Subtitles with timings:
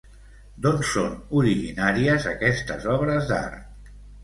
[0.65, 3.97] D'on són originàries aquestes obres d'art?